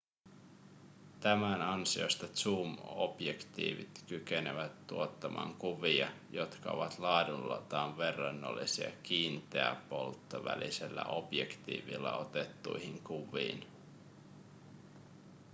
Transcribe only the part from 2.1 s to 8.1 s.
zoom-objektiivit kykenevät tuottamaan kuvia jotka ovat laadultaan